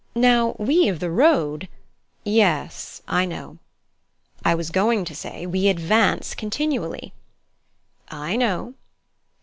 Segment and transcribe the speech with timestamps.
[0.15, 1.67] Now we of the road"
[2.43, 3.03] "Yes.
[3.07, 3.59] I know."
[4.43, 7.13] "I was going to say, we advance continually."
[8.09, 8.73] "I know."